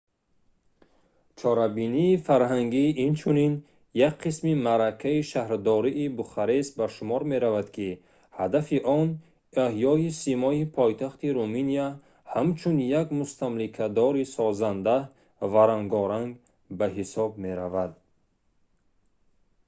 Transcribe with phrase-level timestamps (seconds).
[1.39, 3.53] чорабинии фарҳангӣ инчунин
[4.09, 7.89] як қисми маъракаи шаҳрдории бухарест ба шумор меравад ки
[8.39, 9.07] ҳадафи он
[9.65, 11.87] эҳёи симои пойтахти руминия
[12.33, 14.97] ҳамчун як мустамликадори созанда
[15.51, 16.31] ва рангоранг
[16.77, 17.91] ба ҳисоб меравад